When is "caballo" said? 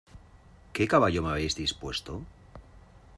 0.93-1.21